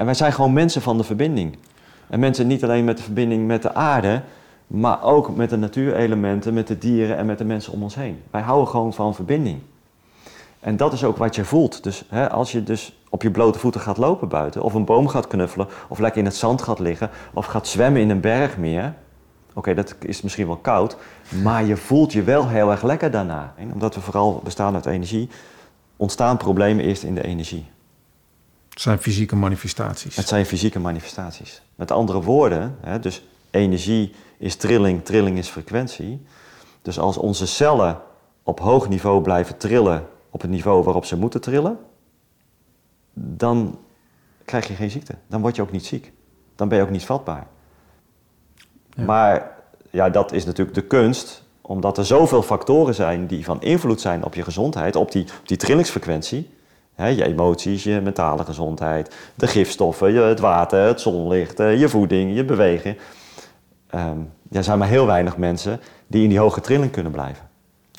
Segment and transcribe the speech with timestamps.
[0.00, 1.56] En wij zijn gewoon mensen van de verbinding.
[2.08, 4.22] En mensen niet alleen met de verbinding met de aarde,
[4.66, 8.22] maar ook met de natuurelementen, met de dieren en met de mensen om ons heen.
[8.30, 9.58] Wij houden gewoon van verbinding.
[10.60, 11.82] En dat is ook wat je voelt.
[11.82, 15.08] Dus hè, als je dus op je blote voeten gaat lopen buiten, of een boom
[15.08, 18.94] gaat knuffelen, of lekker in het zand gaat liggen, of gaat zwemmen in een bergmeer.
[19.54, 20.96] Oké, dat is misschien wel koud,
[21.42, 23.54] maar je voelt je wel heel erg lekker daarna.
[23.72, 25.28] Omdat we vooral bestaan uit energie,
[25.96, 27.66] ontstaan problemen eerst in de energie.
[28.70, 30.16] Het zijn fysieke manifestaties.
[30.16, 31.62] Het zijn fysieke manifestaties.
[31.74, 36.26] Met andere woorden, hè, dus energie is trilling, trilling is frequentie.
[36.82, 38.00] Dus als onze cellen
[38.42, 41.78] op hoog niveau blijven trillen op het niveau waarop ze moeten trillen,
[43.12, 43.78] dan
[44.44, 45.14] krijg je geen ziekte.
[45.26, 46.12] Dan word je ook niet ziek.
[46.56, 47.46] Dan ben je ook niet vatbaar.
[48.96, 49.56] Maar
[49.90, 54.24] ja, dat is natuurlijk de kunst, omdat er zoveel factoren zijn die van invloed zijn
[54.24, 56.50] op je gezondheid, op die, op die trillingsfrequentie.
[57.06, 62.34] Je emoties, je mentale gezondheid, de gifstoffen, je, het water, het zonlicht, eh, je voeding,
[62.34, 62.98] je beweging.
[63.94, 67.48] Um, er zijn maar heel weinig mensen die in die hoge trilling kunnen blijven.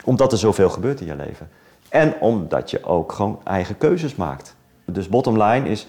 [0.06, 1.50] Omdat er zoveel gebeurt in je leven.
[1.90, 4.56] En omdat je ook gewoon eigen keuzes maakt.
[4.86, 5.88] Dus bottom line is,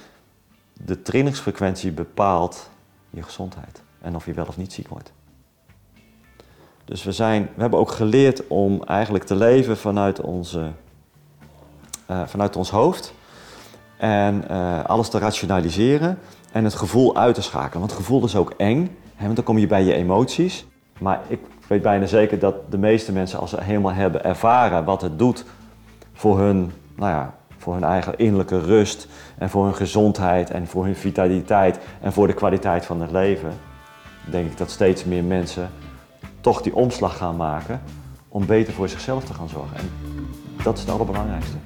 [0.72, 2.70] de trillingsfrequentie bepaalt
[3.10, 3.82] je gezondheid.
[4.00, 5.12] En of je wel of niet ziek wordt.
[6.84, 10.70] Dus we, zijn, we hebben ook geleerd om eigenlijk te leven vanuit, onze,
[12.26, 13.14] vanuit ons hoofd.
[13.96, 16.18] En uh, alles te rationaliseren
[16.52, 17.78] en het gevoel uit te schakelen.
[17.78, 20.66] Want gevoel is ook eng, hè, want dan kom je bij je emoties.
[20.98, 25.02] Maar ik weet bijna zeker dat de meeste mensen, als ze helemaal hebben ervaren wat
[25.02, 25.44] het doet
[26.12, 30.84] voor hun, nou ja, voor hun eigen innerlijke rust en voor hun gezondheid en voor
[30.84, 33.52] hun vitaliteit en voor de kwaliteit van het leven,
[34.30, 35.70] denk ik dat steeds meer mensen
[36.40, 37.80] toch die omslag gaan maken
[38.28, 39.76] om beter voor zichzelf te gaan zorgen.
[39.76, 39.90] En
[40.62, 41.56] dat is het allerbelangrijkste.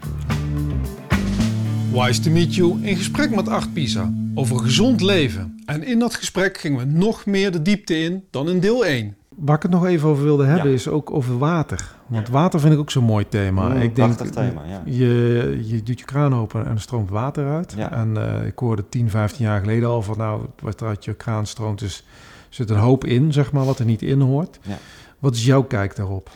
[1.92, 5.62] Wise to meet you in gesprek met Art Pisa over gezond leven.
[5.66, 9.16] En in dat gesprek gingen we nog meer de diepte in dan in deel 1.
[9.28, 11.94] Waar ik het nog even over wilde hebben is ook over water.
[12.06, 13.68] Want water vind ik ook zo'n mooi thema.
[13.68, 14.82] Mm, ik denk, thema, ja.
[14.84, 17.74] je, je doet je kraan open en er stroomt water uit.
[17.90, 21.14] En uh, ik hoorde 10, 15 jaar geleden al van nou, wat er uit je
[21.14, 22.04] kraan stroomt, dus
[22.48, 24.58] zit een hoop in, zeg maar, wat er niet in hoort.
[24.62, 24.78] Ja.
[25.18, 26.30] Wat is jouw kijk daarop?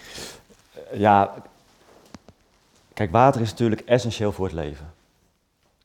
[0.95, 1.35] Ja,
[3.01, 4.95] kijk, water is natuurlijk essentieel voor het leven.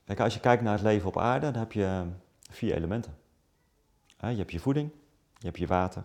[0.05, 2.03] Kijk, als je kijkt naar het leven op aarde, dan heb je
[2.49, 3.17] vier elementen.
[4.19, 4.89] Je hebt je voeding,
[5.37, 6.03] je hebt je water,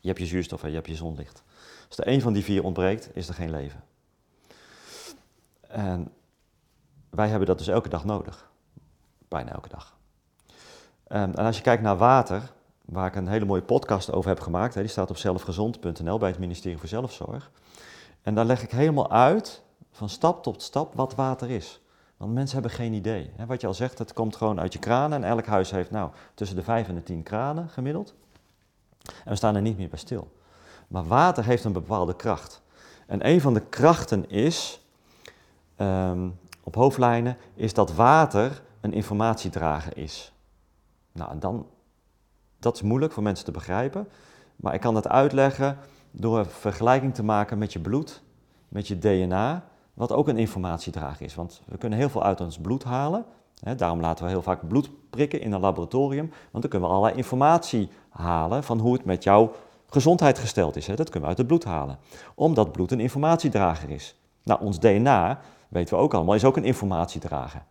[0.00, 1.42] je hebt je zuurstof en je hebt je zonlicht.
[1.88, 3.84] Als er één van die vier ontbreekt, is er geen leven.
[5.68, 6.12] En
[7.10, 8.50] wij hebben dat dus elke dag nodig.
[9.28, 9.96] Bijna elke dag.
[11.06, 12.52] En als je kijkt naar water,
[12.84, 16.38] waar ik een hele mooie podcast over heb gemaakt, die staat op zelfgezond.nl bij het
[16.38, 17.50] ministerie voor Zelfzorg.
[18.22, 19.64] En daar leg ik helemaal uit,
[19.96, 21.80] van stap tot stap, wat water is.
[22.16, 23.30] Want mensen hebben geen idee.
[23.46, 25.24] Wat je al zegt, het komt gewoon uit je kranen.
[25.24, 28.14] En elk huis heeft nou tussen de vijf en de tien kranen gemiddeld.
[29.02, 30.32] En we staan er niet meer bij stil.
[30.88, 32.62] Maar water heeft een bepaalde kracht.
[33.06, 34.80] En een van de krachten is,
[35.76, 40.32] um, op hoofdlijnen, is dat water een informatiedrager is.
[41.12, 41.66] Nou, en dan,
[42.58, 44.08] dat is moeilijk voor mensen te begrijpen.
[44.56, 45.78] Maar ik kan dat uitleggen
[46.10, 48.22] door een vergelijking te maken met je bloed,
[48.68, 49.64] met je DNA,
[49.96, 51.34] wat ook een informatiedrager is.
[51.34, 53.24] Want we kunnen heel veel uit ons bloed halen.
[53.76, 57.16] Daarom laten we heel vaak bloed prikken in een laboratorium, want dan kunnen we allerlei
[57.16, 59.52] informatie halen van hoe het met jouw
[59.86, 60.86] gezondheid gesteld is.
[60.86, 61.98] Dat kunnen we uit het bloed halen,
[62.34, 64.16] omdat bloed een informatiedrager is.
[64.42, 67.64] Nou, ons DNA, weten we ook allemaal, is ook een informatiedrager.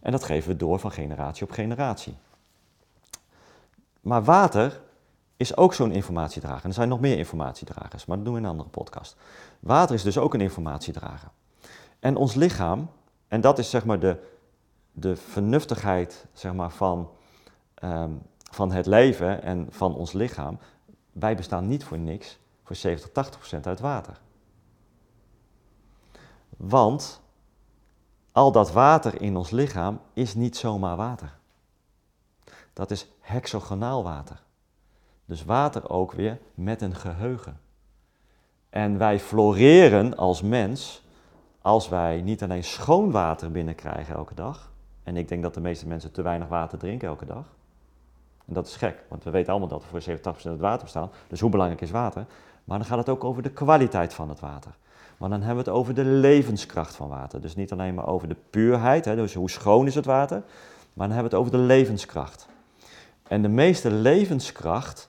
[0.00, 2.16] En dat geven we door van generatie op generatie.
[4.00, 4.80] Maar water
[5.38, 6.62] is ook zo'n informatiedrager.
[6.62, 9.16] En er zijn nog meer informatiedragers, maar dat doen we in een andere podcast.
[9.60, 11.30] Water is dus ook een informatiedrager.
[11.98, 12.90] En ons lichaam,
[13.28, 14.16] en dat is zeg maar de,
[14.92, 17.10] de vernuftigheid zeg maar, van,
[17.74, 18.10] ehm,
[18.50, 20.58] van het leven en van ons lichaam.
[21.12, 24.20] Wij bestaan niet voor niks voor 70, 80 procent uit water.
[26.56, 27.20] Want
[28.32, 31.36] al dat water in ons lichaam is niet zomaar water.
[32.72, 34.46] Dat is hexagonaal water.
[35.28, 37.60] Dus water ook weer met een geheugen.
[38.70, 41.02] En wij floreren als mens
[41.62, 44.70] als wij niet alleen schoon water binnenkrijgen elke dag.
[45.02, 47.44] En ik denk dat de meeste mensen te weinig water drinken elke dag.
[48.46, 51.10] En dat is gek, want we weten allemaal dat we voor 70% het water bestaan.
[51.28, 52.26] Dus hoe belangrijk is water?
[52.64, 54.70] Maar dan gaat het ook over de kwaliteit van het water.
[55.18, 57.40] Maar dan hebben we het over de levenskracht van water.
[57.40, 60.42] Dus niet alleen maar over de puurheid, hè, dus hoe schoon is het water.
[60.92, 62.48] Maar dan hebben we het over de levenskracht.
[63.28, 65.07] En de meeste levenskracht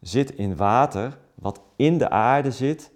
[0.00, 2.90] zit in water wat in de aarde zit,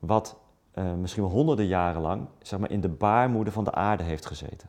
[0.00, 0.36] wat
[0.74, 4.26] uh, misschien wel honderden jaren lang zeg maar, in de baarmoeder van de aarde heeft
[4.26, 4.68] gezeten.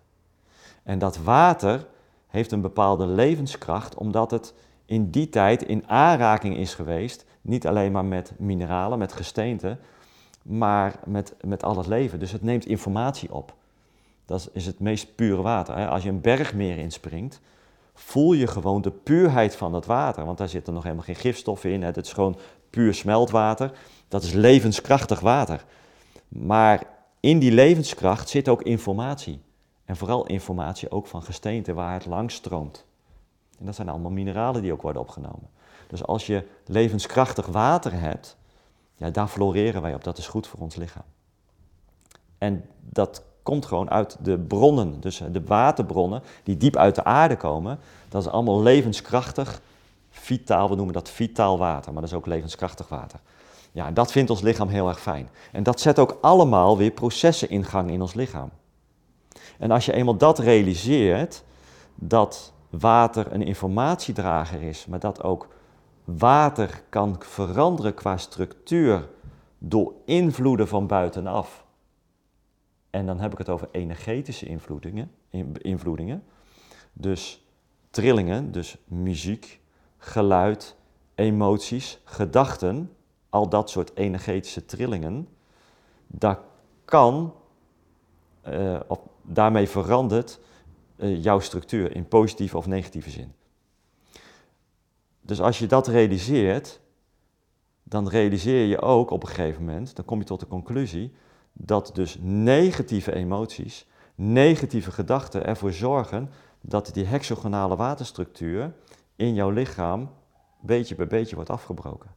[0.83, 1.87] En dat water
[2.27, 4.53] heeft een bepaalde levenskracht, omdat het
[4.85, 9.79] in die tijd in aanraking is geweest, niet alleen maar met mineralen, met gesteenten,
[10.41, 12.19] maar met, met al het leven.
[12.19, 13.55] Dus het neemt informatie op.
[14.25, 15.87] Dat is het meest pure water.
[15.87, 17.41] Als je een bergmeer inspringt,
[17.93, 20.25] voel je gewoon de puurheid van het water.
[20.25, 21.83] Want daar zitten nog helemaal geen gifstoffen in.
[21.83, 22.37] Het is gewoon
[22.69, 23.71] puur smeltwater.
[24.07, 25.65] Dat is levenskrachtig water.
[26.27, 26.83] Maar
[27.19, 29.41] in die levenskracht zit ook informatie.
[29.85, 32.85] En vooral informatie ook van gesteente waar het langs stroomt.
[33.59, 35.49] En dat zijn allemaal mineralen die ook worden opgenomen.
[35.87, 38.37] Dus als je levenskrachtig water hebt,
[38.95, 40.03] ja, daar floreren wij op.
[40.03, 41.03] Dat is goed voor ons lichaam.
[42.37, 47.37] En dat komt gewoon uit de bronnen, dus de waterbronnen die diep uit de aarde
[47.37, 47.79] komen.
[48.09, 49.61] Dat is allemaal levenskrachtig,
[50.09, 53.19] vitaal, we noemen dat vitaal water, maar dat is ook levenskrachtig water.
[53.71, 55.29] Ja, dat vindt ons lichaam heel erg fijn.
[55.51, 58.49] En dat zet ook allemaal weer processen in gang in ons lichaam.
[59.57, 61.43] En als je eenmaal dat realiseert,
[61.95, 65.47] dat water een informatiedrager is, maar dat ook
[66.03, 69.09] water kan veranderen qua structuur
[69.57, 71.62] door invloeden van buitenaf.
[72.93, 75.11] En dan heb ik het over energetische invloedingen,
[75.61, 76.23] invloedingen.
[76.93, 77.45] Dus
[77.89, 79.61] trillingen, dus muziek,
[79.97, 80.75] geluid,
[81.15, 82.91] emoties, gedachten,
[83.29, 85.27] al dat soort energetische trillingen,
[86.07, 86.39] daar
[86.85, 87.33] kan,
[88.47, 90.39] uh, of daarmee verandert
[90.95, 93.33] uh, jouw structuur in positieve of negatieve zin.
[95.21, 96.81] Dus als je dat realiseert,
[97.83, 101.13] dan realiseer je ook op een gegeven moment, dan kom je tot de conclusie,
[101.53, 106.29] dat dus negatieve emoties, negatieve gedachten ervoor zorgen
[106.61, 108.73] dat die hexagonale waterstructuur
[109.15, 110.09] in jouw lichaam
[110.61, 112.11] beetje bij beetje wordt afgebroken.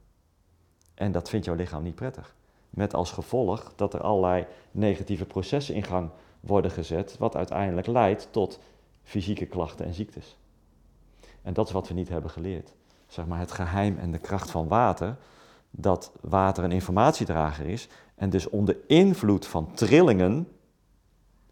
[0.95, 2.35] En dat vindt jouw lichaam niet prettig.
[2.71, 6.11] Met als gevolg dat er allerlei negatieve processen in gang
[6.41, 8.59] worden gezet, wat uiteindelijk leidt tot
[9.03, 10.37] fysieke klachten en ziektes.
[11.43, 12.73] En dat is wat we niet hebben geleerd.
[13.07, 15.17] Zeg maar het geheim en de kracht van water,
[15.77, 20.49] dat water een informatiedrager is en dus onder invloed van trillingen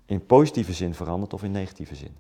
[0.07, 2.17] in positieve zin verandert of in negatieve zin.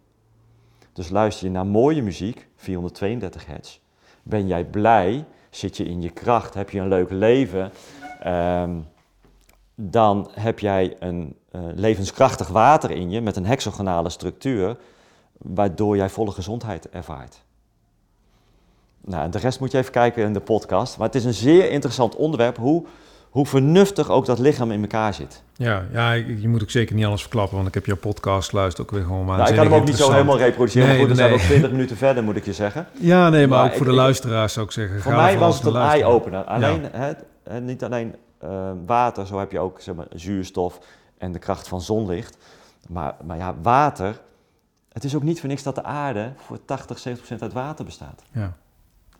[0.93, 3.79] Dus luister je naar mooie muziek, 432 hertz,
[4.23, 7.73] ben jij blij, zit je in je kracht, heb je een leuk leven,
[8.21, 8.81] ehm,
[9.75, 14.77] dan heb jij een uh, levenskrachtig water in je met een hexagonale structuur,
[15.39, 17.44] waardoor jij volle gezondheid ervaart.
[19.07, 20.99] Nou, de rest moet je even kijken in de podcast.
[20.99, 22.85] Maar het is een zeer interessant onderwerp, hoe,
[23.31, 25.43] hoe vernuftig ook dat lichaam in elkaar zit.
[25.57, 28.87] Ja, ja, je moet ook zeker niet alles verklappen, want ik heb jouw podcast luisterd
[28.89, 29.37] ook weer gewoon maar.
[29.37, 31.39] Nou, ik kan hem ook niet zo helemaal reproduceren, nee, maar goed, we zijn ook
[31.39, 32.87] 20 minuten verder, moet ik je zeggen.
[32.93, 35.01] Ja, nee, maar, ook voor de luisteraars zou ik zeggen.
[35.01, 36.45] Voor mij was het een eye-opener.
[36.45, 37.13] Alleen, hè,
[37.61, 38.15] niet alleen
[38.45, 40.79] uh, water, zo heb je ook zeg maar, zuurstof
[41.19, 42.37] en de kracht van zonlicht.
[42.89, 44.21] Maar, maar ja, water,
[44.93, 47.85] het is ook niet voor niks dat de aarde voor 80, 70 procent uit water
[47.85, 48.23] bestaat.
[48.33, 48.57] Ja.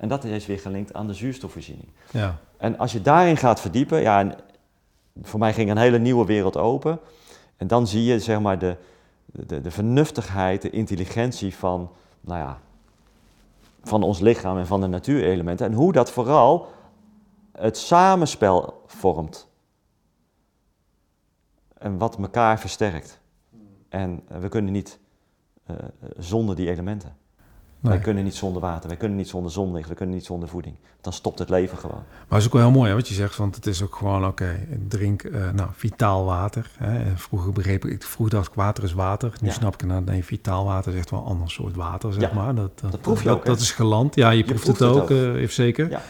[0.05, 1.89] En dat is weer gelinkt aan de zuurstofvoorziening.
[2.11, 2.39] Ja.
[2.57, 4.37] En als je daarin gaat verdiepen, ja,
[5.23, 6.99] voor mij ging een hele nieuwe wereld open.
[7.57, 8.77] En dan zie je zeg maar de,
[9.27, 11.91] de, de vernuftigheid, de intelligentie van,
[12.21, 12.61] nou ja,
[13.83, 15.67] van ons lichaam en van de natuurelementen.
[15.67, 16.69] En hoe dat vooral
[17.53, 19.49] het samenspel vormt.
[21.79, 23.21] En wat elkaar versterkt.
[23.89, 24.99] En we kunnen niet
[25.71, 25.77] uh,
[26.17, 27.17] zonder die elementen.
[27.91, 30.75] Wij kunnen niet zonder water, wij kunnen niet zonder zonlicht, we kunnen niet zonder voeding.
[31.01, 32.03] Dan stopt het leven gewoon.
[32.07, 33.97] Maar het is ook wel heel mooi hè, wat je zegt, want het is ook
[33.97, 36.71] gewoon, oké, drink uh, nou, vitaal water.
[36.79, 37.17] Hè.
[37.17, 39.33] Vroeger begreep ik, vroeger dacht ik water is water.
[39.41, 42.33] Nu snap ik, nou, nee, vitaal water is echt wel een ander soort water, zeg
[42.33, 42.55] maar.
[42.55, 43.45] Dat, dat, dat proef je ook.
[43.45, 45.11] Dat, is geland, ja, je, proeft, het ook, ook.
[45.11, 45.91] Uh, even zeker.
[45.91, 46.03] Ja.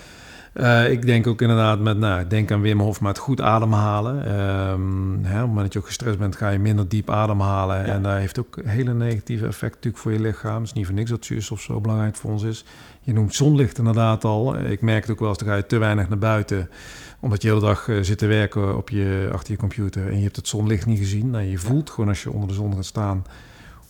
[0.55, 4.17] Uh, ik denk ook inderdaad met, nou, denk aan Wim Hof, maar het goed ademhalen.
[4.17, 7.77] Um, hè, op het moment dat je ook gestrest bent, ga je minder diep ademhalen.
[7.77, 7.93] Ja.
[7.93, 10.57] En dat heeft ook hele negatieve effect natuurlijk voor je lichaam.
[10.57, 12.65] Het is niet voor niks dat zuurstof zo belangrijk voor ons is.
[13.01, 14.59] Je noemt zonlicht inderdaad al.
[14.59, 16.71] Ik merk het ook wel eens, dan ga je te weinig naar buiten.
[17.21, 20.09] Omdat je de hele dag uh, zit te werken op je, achter je computer.
[20.09, 21.31] En je hebt het zonlicht niet gezien.
[21.31, 23.25] Nou, je voelt gewoon als je onder de zon gaat staan...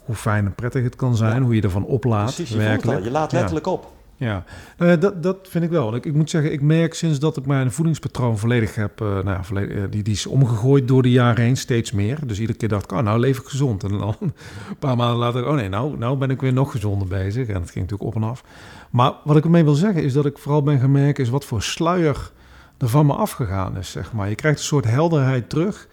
[0.05, 1.43] hoe fijn en prettig het kan zijn.
[1.43, 2.35] Hoe je ervan oplaat.
[2.35, 3.05] Precies, je, werkelijk.
[3.05, 3.94] je laat letterlijk op.
[4.17, 4.45] Ja,
[4.79, 5.95] uh, dat, dat vind ik wel.
[5.95, 9.45] Ik, ik, moet zeggen, ik merk sinds dat ik mijn voedingspatroon volledig heb, uh, nou,
[9.45, 12.19] volledig, uh, die, die is omgegooid door de jaren heen, steeds meer.
[12.27, 13.83] Dus iedere keer dacht ik, oh, nou leef ik gezond.
[13.83, 14.33] En dan een
[14.79, 17.49] paar maanden later, oh nee, nou, nou ben ik weer nog gezonder bezig.
[17.49, 18.45] En dat ging natuurlijk op en af.
[18.91, 21.63] Maar wat ik ermee wil zeggen is dat ik vooral ben gemerkt is wat voor
[21.63, 22.31] sluier
[22.79, 24.29] er van me afgegaan is, zeg maar.
[24.29, 25.89] Je krijgt een soort helderheid terug.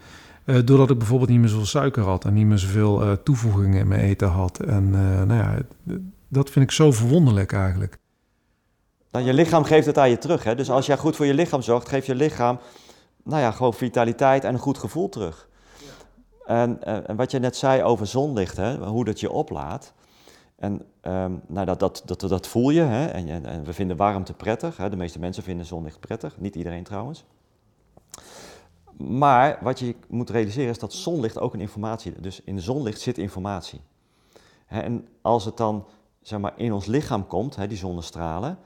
[0.45, 4.01] doordat ik bijvoorbeeld niet meer zoveel suiker had en niet meer zoveel toevoegingen in mijn
[4.01, 4.59] eten had.
[4.59, 4.89] En
[5.27, 5.57] nou ja,
[6.27, 7.97] dat vind ik zo verwonderlijk eigenlijk.
[9.11, 10.43] Dan je lichaam geeft het aan je terug.
[10.43, 10.55] Hè?
[10.55, 12.59] Dus als jij goed voor je lichaam zorgt, geeft je lichaam
[13.23, 15.49] nou ja, gewoon vitaliteit en een goed gevoel terug.
[16.45, 19.93] En, eh, en, wat je net zei over zonlicht, hè, hoe dat je oplaat.
[20.55, 23.05] En um, nou, dat, dat, dat, dat voel je, hè?
[23.05, 24.77] En, en, we vinden warmte prettig.
[24.77, 24.89] Hè?
[24.89, 27.25] De meeste mensen vinden zonlicht prettig, niet iedereen trouwens.
[28.97, 33.17] Maar wat je moet realiseren is dat zonlicht ook een informatie, dus in zonlicht zit
[33.17, 33.81] informatie.
[34.67, 35.85] En als het dan
[36.21, 38.57] zeg maar, in ons lichaam komt, die zonnestralen,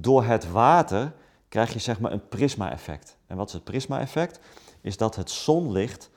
[0.00, 1.12] door het water
[1.48, 3.16] krijg je zeg maar, een prisma-effect.
[3.26, 4.40] En wat is het prisma-effect?
[4.80, 6.10] Is dat het zonlicht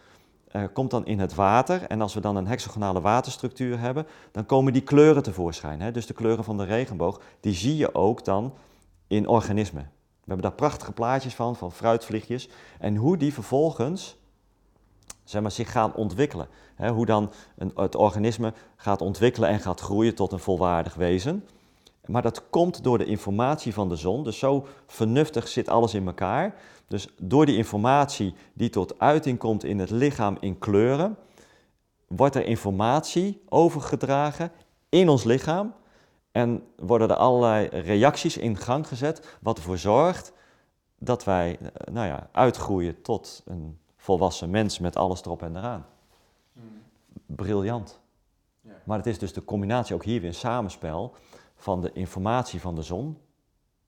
[0.55, 1.83] uh, komt dan in het water.
[1.83, 5.81] En als we dan een hexagonale waterstructuur hebben, dan komen die kleuren tevoorschijn.
[5.81, 5.91] Hè?
[5.91, 8.53] Dus de kleuren van de regenboog, die zie je ook dan
[9.07, 9.91] in organismen.
[9.93, 12.49] We hebben daar prachtige plaatjes van, van fruitvliegjes.
[12.79, 14.17] En hoe die vervolgens
[15.23, 16.47] zeg maar, zich gaan ontwikkelen.
[16.75, 16.89] Hè?
[16.89, 21.47] Hoe dan een, het organisme gaat ontwikkelen en gaat groeien tot een volwaardig wezen.
[22.05, 24.23] Maar dat komt door de informatie van de zon.
[24.23, 26.55] Dus zo vernuftig zit alles in elkaar.
[26.87, 31.17] Dus door die informatie die tot uiting komt in het lichaam in kleuren,
[32.07, 34.51] wordt er informatie overgedragen
[34.89, 35.73] in ons lichaam.
[36.31, 40.33] En worden er allerlei reacties in gang gezet, wat ervoor zorgt
[40.97, 45.85] dat wij eh, nou ja, uitgroeien tot een volwassen mens met alles erop en eraan.
[46.53, 46.81] Hmm.
[47.25, 47.99] Briljant.
[48.61, 48.71] Ja.
[48.83, 51.15] Maar het is dus de combinatie, ook hier weer een samenspel
[51.61, 53.17] van de informatie van de zon,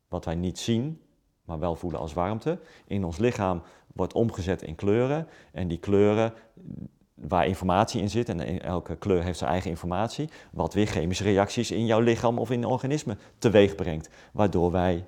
[0.07, 1.01] wat wij niet zien,
[1.45, 3.61] maar wel voelen als warmte, in ons lichaam
[3.93, 5.27] wordt omgezet in kleuren.
[5.51, 6.33] En die kleuren
[7.13, 11.71] waar informatie in zit, en elke kleur heeft zijn eigen informatie, wat weer chemische reacties
[11.71, 14.09] in jouw lichaam of in het organisme teweeg brengt.
[14.31, 15.05] Waardoor wij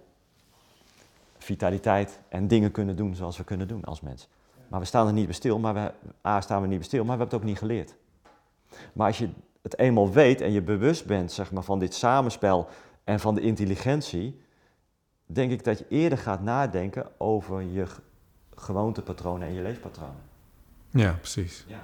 [1.38, 4.28] vitaliteit en dingen kunnen doen zoals we kunnen doen als mens.
[4.68, 5.92] Maar we staan er niet bij stil, maar we,
[6.28, 7.96] A, staan we niet bij stil, maar we hebben het ook niet geleerd.
[8.94, 9.30] Maar als je
[9.66, 12.68] het eenmaal weet en je bewust bent zeg maar, van dit samenspel
[13.04, 14.42] en van de intelligentie,
[15.26, 17.86] denk ik dat je eerder gaat nadenken over je
[18.56, 20.22] gewoontepatronen en je leefpatronen.
[20.90, 21.66] Ja, precies.
[21.68, 21.80] Ja,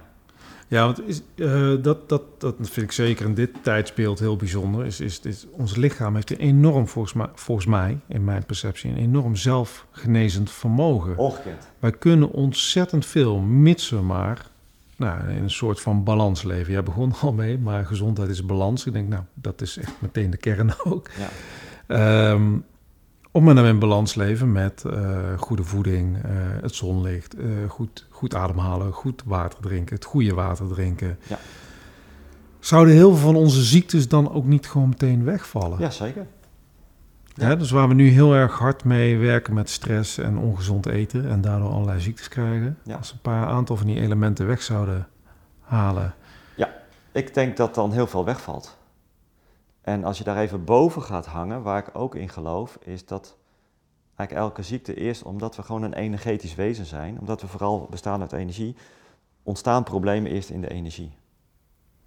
[0.68, 4.86] ja want is, uh, dat, dat, dat vind ik zeker in dit tijdsbeeld heel bijzonder.
[4.86, 8.92] Is, is, is, ons lichaam heeft een enorm, volgens mij, volgens mij, in mijn perceptie,
[8.92, 11.18] een enorm zelfgenezend vermogen.
[11.18, 11.68] Ongekend.
[11.80, 14.51] Wij kunnen ontzettend veel, mits we maar
[15.02, 16.74] nou, in een soort van balans leven.
[16.74, 18.86] Jij begon al mee, maar gezondheid is balans.
[18.86, 21.10] Ik denk, nou, dat is echt meteen de kern ook.
[21.88, 22.32] Ja.
[22.32, 22.66] Um,
[23.32, 26.22] om met in balans leven met uh, goede voeding, uh,
[26.62, 31.18] het zonlicht, uh, goed, goed ademhalen, goed water drinken, het goede water drinken.
[31.28, 31.40] Ja.
[32.60, 35.80] Zouden heel veel van onze ziektes dan ook niet gewoon meteen wegvallen?
[35.80, 36.28] Ja, zeker.
[37.34, 37.56] Ja.
[37.56, 41.42] dus waar we nu heel erg hard mee werken met stress en ongezond eten en
[41.42, 42.78] daardoor allerlei ziektes krijgen.
[42.84, 42.96] Ja.
[42.96, 45.08] Als een paar aantal van die elementen weg zouden
[45.60, 46.14] halen.
[46.56, 46.70] Ja,
[47.12, 48.78] ik denk dat dan heel veel wegvalt.
[49.82, 53.38] En als je daar even boven gaat hangen, waar ik ook in geloof, is dat
[54.16, 58.22] eigenlijk elke ziekte eerst, omdat we gewoon een energetisch wezen zijn, omdat we vooral bestaan
[58.22, 58.76] uit energie,
[59.44, 61.12] ontstaan problemen eerst in de energie.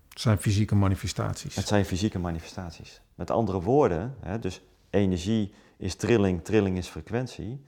[0.08, 1.56] Het zijn fysieke manifestaties.
[1.56, 3.00] Het zijn fysieke manifestaties.
[3.14, 4.62] Met andere woorden, hè, dus
[4.94, 7.64] energie is trilling, trilling is frequentie.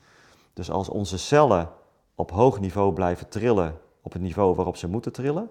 [0.53, 1.73] Dus als onze cellen
[2.15, 5.51] op hoog niveau blijven trillen op het niveau waarop ze moeten trillen,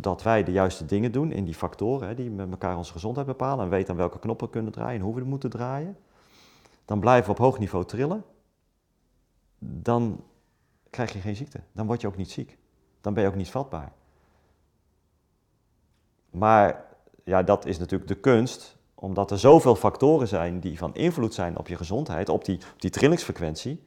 [0.00, 3.64] dat, wij de juiste dingen doen in die factoren die met elkaar onze gezondheid bepalen
[3.64, 5.96] en weten aan welke knoppen we kunnen draaien en hoe we moeten draaien,
[6.84, 8.24] dan blijven we op hoog niveau trillen.
[9.58, 10.24] Dan
[10.90, 11.60] krijg je geen ziekte.
[11.72, 12.58] Dan word je ook niet ziek.
[13.00, 13.92] Dan ben je ook niet vatbaar.
[16.30, 16.84] Maar
[17.24, 21.58] ja, dat is natuurlijk de kunst, omdat er zoveel factoren zijn die van invloed zijn
[21.58, 23.80] op je gezondheid, op die, op die trillingsfrequentie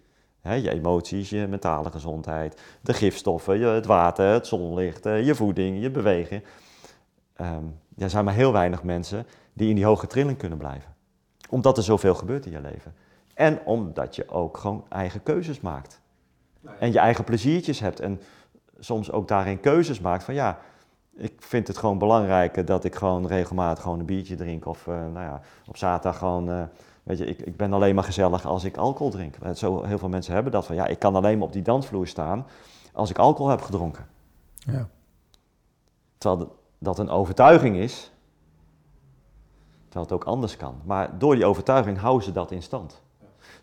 [0.56, 5.82] je emoties, je mentale gezondheid, de gifstoffen, je, het water, het zonlicht, eh, je voeding,
[5.82, 6.44] je beweging.
[7.42, 10.96] Um, er zijn maar heel weinig mensen die in die hoge trilling kunnen blijven.
[11.50, 12.96] Omdat er zoveel gebeurt in je leven.
[13.34, 16.02] En omdat je ook gewoon eigen keuzes maakt.
[16.80, 18.00] En je eigen pleziertjes hebt.
[18.00, 18.22] En
[18.80, 20.60] soms ook daarin keuzes maakt van ja,
[21.18, 24.66] ik vind het gewoon belangrijk dat ik gewoon regelmatig gewoon een biertje drink.
[24.66, 26.64] Of uh, nou ja, op zaterdag gewoon uh,
[27.08, 29.36] Weet je, ik, ik ben alleen maar gezellig als ik alcohol drink.
[29.54, 32.08] Zo, heel veel mensen hebben dat van, ja, ik kan alleen maar op die dansvloer
[32.08, 32.46] staan
[32.94, 34.08] als ik alcohol heb gedronken.
[34.56, 34.88] Ja.
[36.18, 38.12] Terwijl dat een overtuiging is,
[39.84, 40.82] terwijl het ook anders kan.
[40.86, 43.02] Maar door die overtuiging houden ze dat in stand.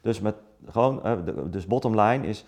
[0.00, 2.44] Dus, met, gewoon, dus bottom line is,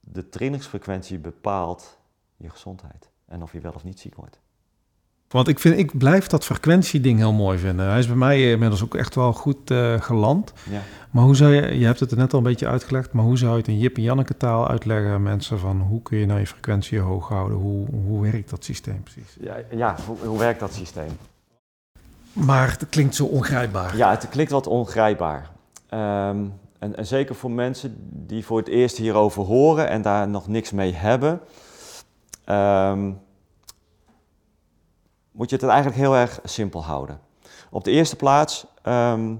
[0.00, 1.98] de trainingsfrequentie bepaalt
[2.36, 3.10] je gezondheid.
[3.34, 4.38] En of je wel of niet ziek wordt.
[5.28, 7.86] Want ik, vind, ik blijf dat frequentieding heel mooi vinden.
[7.86, 10.52] Hij is bij mij inmiddels ook echt wel goed uh, geland.
[10.70, 10.80] Ja.
[11.10, 13.38] Maar hoe zou je, je hebt het er net al een beetje uitgelegd, maar hoe
[13.38, 16.26] zou je het in Jip en Janneke taal uitleggen aan mensen van hoe kun je
[16.26, 17.58] nou je frequentie hoog houden?
[17.58, 19.36] Hoe, hoe werkt dat systeem precies?
[19.40, 21.10] Ja, ja hoe, hoe werkt dat systeem?
[22.32, 23.96] Maar het klinkt zo ongrijpbaar.
[23.96, 25.50] Ja, het klinkt wat ongrijpbaar.
[25.88, 26.44] Ehm,
[26.78, 30.70] en, en, zeker voor mensen die voor het eerst hierover horen en daar nog niks
[30.70, 31.40] mee hebben.
[32.44, 33.10] ehm,
[35.34, 37.20] moet je het eigenlijk heel erg simpel houden.
[37.70, 39.34] Op de eerste plaats ehm,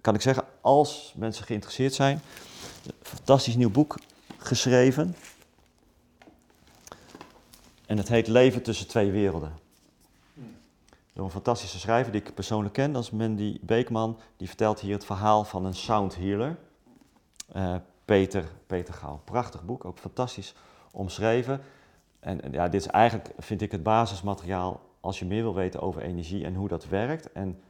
[0.00, 2.20] kan ik zeggen, als mensen geïnteresseerd zijn,
[2.86, 3.98] een fantastisch nieuw boek
[4.38, 5.16] geschreven.
[7.86, 9.52] En het heet Leven tussen twee werelden.
[11.12, 14.18] Door een fantastische schrijver die ik persoonlijk ken, dat is Mandy Beekman.
[14.36, 16.56] Die vertelt hier het verhaal van een sound healer.
[17.56, 19.20] Uh, Peter, Peter Gauw.
[19.24, 20.54] Prachtig boek, ook fantastisch
[20.92, 21.60] omschreven.
[22.20, 26.02] En ja, dit is eigenlijk, vind ik, het basismateriaal als je meer wil weten over
[26.02, 27.32] energie en hoe dat werkt.
[27.32, 27.60] En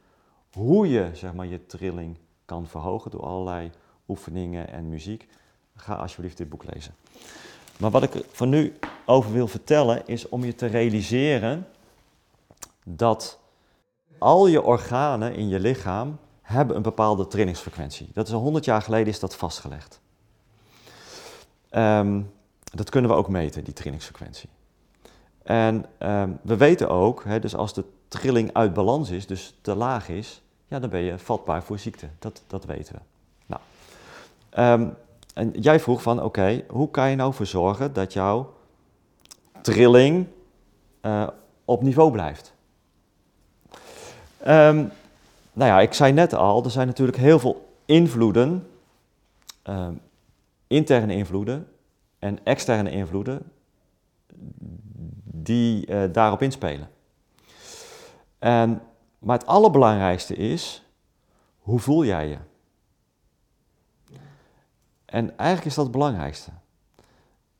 [0.53, 3.71] hoe je zeg maar, je trilling kan verhogen door allerlei
[4.07, 5.27] oefeningen en muziek.
[5.75, 6.95] Ga alsjeblieft dit boek lezen.
[7.77, 8.73] Maar wat ik er van nu
[9.05, 11.67] over wil vertellen is om je te realiseren
[12.83, 13.39] dat
[14.17, 18.09] al je organen in je lichaam hebben een bepaalde trillingsfrequentie.
[18.13, 19.99] Dat is al 100 jaar geleden is dat vastgelegd.
[21.71, 22.31] Um,
[22.63, 24.49] dat kunnen we ook meten, die trillingsfrequentie.
[25.43, 29.75] En um, we weten ook, hè, dus als de trilling uit balans is, dus te
[29.75, 32.07] laag is, ja, dan ben je vatbaar voor ziekte.
[32.19, 32.99] Dat, dat weten we.
[33.45, 33.61] Nou,
[34.81, 34.93] um,
[35.33, 38.53] en jij vroeg van, oké, hoe kan je nou voor zorgen dat jouw
[39.61, 40.27] trilling
[41.01, 41.27] uh,
[41.65, 42.53] op niveau blijft?
[44.47, 44.91] Um,
[45.53, 48.67] nou ja, ik zei net al, er zijn natuurlijk heel veel invloeden,
[50.67, 51.67] interne invloeden
[52.19, 53.51] en externe invloeden,
[55.43, 56.89] die uh, daarop inspelen.
[58.39, 58.81] En,
[59.19, 60.83] maar het allerbelangrijkste is,
[61.59, 62.37] hoe voel jij je?
[65.05, 66.51] En eigenlijk is dat het belangrijkste.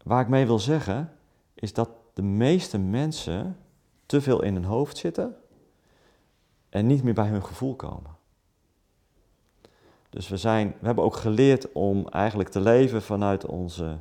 [0.04, 1.14] Waar ik mee wil zeggen,
[1.54, 3.58] is dat de meeste mensen
[4.06, 5.36] te veel in hun hoofd zitten
[6.70, 8.16] en niet meer bij hun gevoel komen.
[10.10, 13.98] Dus we, zijn, we hebben ook geleerd om eigenlijk te leven vanuit, onze,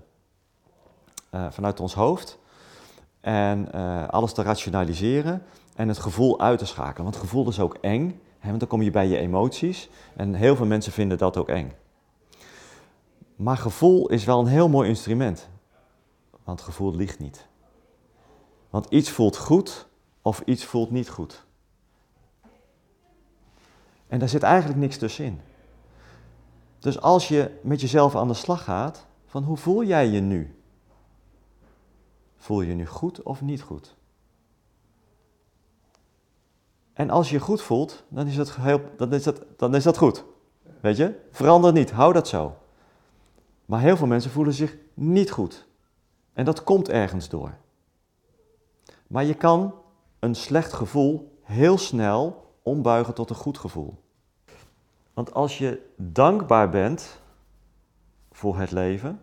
[1.30, 2.38] uh, vanuit ons hoofd
[3.20, 5.42] en uh, alles te rationaliseren
[5.74, 7.04] en het gevoel uit te schakelen.
[7.04, 10.56] Want gevoel is ook eng, hè, want dan kom je bij je emoties en heel
[10.56, 11.72] veel mensen vinden dat ook eng.
[13.36, 15.48] Maar gevoel is wel een heel mooi instrument.
[16.44, 17.48] Want gevoel ligt niet.
[18.70, 19.88] Want iets voelt goed
[20.22, 21.44] of iets voelt niet goed.
[24.08, 25.40] En daar zit eigenlijk niks tussenin.
[26.78, 30.59] Dus als je met jezelf aan de slag gaat, van hoe voel jij je nu?
[32.40, 33.96] Voel je je nu goed of niet goed?
[36.92, 39.84] En als je je goed voelt, dan is dat, heel, dan is dat, dan is
[39.84, 40.24] dat goed.
[40.80, 41.20] Weet je?
[41.30, 42.56] Verander niet, hou dat zo.
[43.64, 45.66] Maar heel veel mensen voelen zich niet goed.
[46.32, 47.54] En dat komt ergens door.
[49.06, 49.74] Maar je kan
[50.18, 54.02] een slecht gevoel heel snel ombuigen tot een goed gevoel.
[55.12, 57.20] Want als je dankbaar bent
[58.32, 59.20] voor het leven,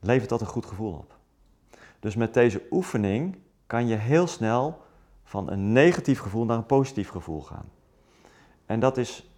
[0.00, 1.16] levert dat een goed gevoel op.
[2.00, 4.80] Dus met deze oefening kan je heel snel
[5.24, 7.68] van een negatief gevoel naar een positief gevoel gaan.
[8.66, 9.30] En dat is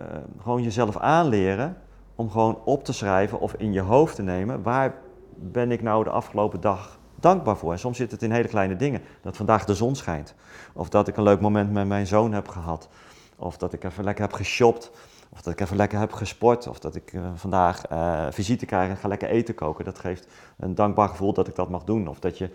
[0.00, 0.06] uh,
[0.38, 1.76] gewoon jezelf aanleren
[2.14, 4.94] om gewoon op te schrijven of in je hoofd te nemen, waar
[5.34, 7.72] ben ik nou de afgelopen dag dankbaar voor?
[7.72, 9.02] En soms zit het in hele kleine dingen.
[9.22, 10.34] Dat vandaag de zon schijnt.
[10.72, 12.88] Of dat ik een leuk moment met mijn zoon heb gehad.
[13.36, 14.90] Of dat ik even lekker heb geshopt.
[15.32, 16.66] Of dat ik even lekker heb gesport.
[16.66, 19.84] Of dat ik uh, vandaag uh, visite krijg en ga lekker eten koken.
[19.84, 22.08] Dat geeft een dankbaar gevoel dat ik dat mag doen.
[22.08, 22.50] Of dat je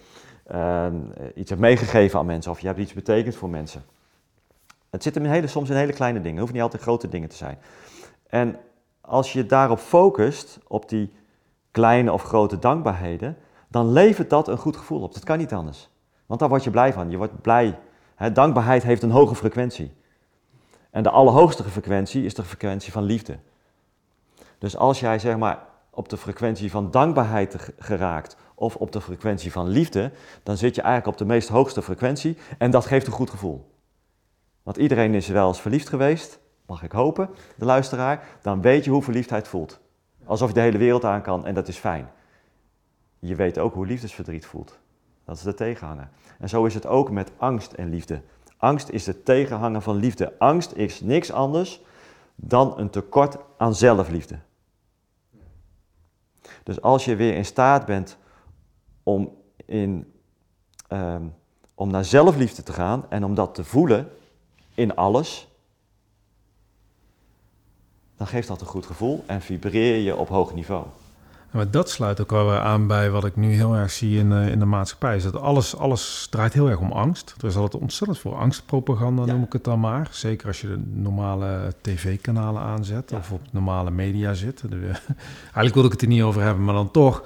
[0.51, 0.87] uh,
[1.35, 2.51] iets hebt meegegeven aan mensen.
[2.51, 3.83] Of je hebt iets betekend voor mensen.
[4.89, 6.33] Het zit in hele, soms in hele kleine dingen.
[6.33, 7.57] Het hoeft niet altijd grote dingen te zijn.
[8.27, 8.57] En
[9.01, 11.13] als je daarop focust, op die
[11.71, 15.13] kleine of grote dankbaarheden, dan levert dat een goed gevoel op.
[15.13, 15.89] Dat kan niet anders.
[16.25, 17.09] Want daar word je blij van.
[17.09, 17.79] Je wordt blij.
[18.33, 19.91] dankbaarheid heeft een hoge frequentie.
[20.95, 23.37] En de allerhoogste frequentie is de frequentie van liefde.
[24.57, 29.51] Dus als jij zeg maar op de frequentie van dankbaarheid geraakt of op de frequentie
[29.51, 30.11] van liefde,
[30.43, 33.71] dan zit je eigenlijk op de meest hoogste frequentie en dat geeft een goed gevoel.
[34.63, 38.91] Want iedereen is wel eens verliefd geweest mag ik hopen, de luisteraar, dan weet je
[38.91, 39.79] hoe verliefdheid voelt.
[40.25, 42.09] Alsof je de hele wereld aan kan en dat is fijn.
[43.19, 44.79] Je weet ook hoe liefdesverdriet voelt.
[45.25, 46.09] Dat is de tegenhanger.
[46.39, 48.21] En zo is het ook met angst en liefde.
[48.57, 50.39] Angst is de tegenhanger van liefde.
[50.39, 51.81] Angst is niks anders
[52.35, 54.39] dan een tekort aan zelfliefde.
[56.63, 58.17] Dus als je weer in staat bent
[59.03, 60.13] om, in,
[60.89, 61.33] um,
[61.75, 64.09] om naar zelfliefde te gaan en om dat te voelen
[64.73, 65.47] in alles,
[68.17, 70.85] dan geeft dat een goed gevoel en vibreer je op hoog niveau.
[71.55, 74.59] Maar dat sluit ook wel aan bij wat ik nu heel erg zie in, in
[74.59, 75.15] de maatschappij.
[75.15, 77.35] Is dat alles, alles draait heel erg om angst.
[77.37, 80.07] Er is altijd ontzettend veel angstpropaganda, noem ik het dan maar.
[80.11, 84.63] Zeker als je de normale tv-kanalen aanzet of op normale media zit.
[85.43, 87.23] Eigenlijk wil ik het er niet over hebben, maar dan toch.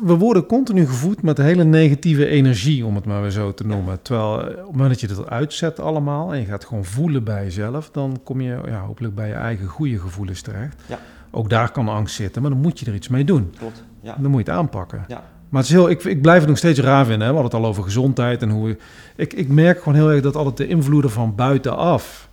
[0.00, 4.02] We worden continu gevoed met hele negatieve energie, om het maar weer zo te noemen.
[4.02, 7.44] Terwijl op het moment dat je het uitzet allemaal en je gaat gewoon voelen bij
[7.44, 10.82] jezelf, dan kom je ja, hopelijk bij je eigen goede gevoelens terecht.
[10.86, 10.98] Ja.
[11.34, 13.52] Ook daar kan angst zitten, maar dan moet je er iets mee doen.
[13.58, 13.84] Klopt.
[14.00, 14.16] Ja.
[14.18, 15.04] Dan moet je het aanpakken.
[15.08, 15.22] Ja.
[15.48, 17.26] Maar het is heel, ik, ik blijf het nog steeds raar vinden.
[17.26, 17.34] Hè?
[17.34, 18.78] We hadden het al over gezondheid en hoe.
[19.16, 22.28] Ik, ik merk gewoon heel erg dat altijd de invloeden van buitenaf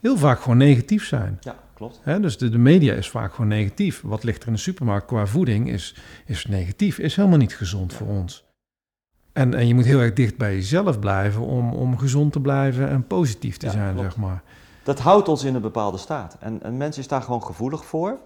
[0.00, 1.36] heel vaak gewoon negatief zijn.
[1.40, 2.00] Ja, klopt.
[2.02, 2.20] Hè?
[2.20, 4.00] Dus de, de media is vaak gewoon negatief.
[4.04, 7.92] Wat ligt er in de supermarkt qua voeding is, is negatief, is helemaal niet gezond
[7.92, 8.44] voor ons.
[9.32, 12.88] En, en je moet heel erg dicht bij jezelf blijven om, om gezond te blijven
[12.88, 14.42] en positief te zijn, zeg maar.
[14.82, 16.36] Dat houdt ons in een bepaalde staat.
[16.40, 18.18] En een mens is daar gewoon gevoelig voor.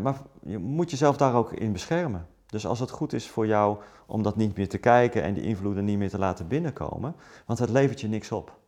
[0.00, 2.26] Maar je moet jezelf daar ook in beschermen.
[2.46, 5.42] Dus als het goed is voor jou om dat niet meer te kijken en die
[5.42, 7.14] invloeden niet meer te laten binnenkomen,
[7.46, 8.58] want het levert je niks op.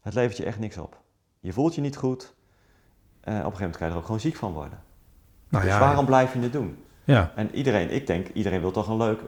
[0.00, 1.00] Het levert je echt niks op.
[1.40, 2.22] Je voelt je niet goed.
[2.22, 4.82] Uh, op een gegeven moment kan je er ook gewoon ziek van worden.
[5.48, 6.84] Nou, dus ja, waarom blijf je het doen?
[7.04, 7.32] Ja.
[7.34, 9.20] En iedereen, ik denk, iedereen wil toch een leuk,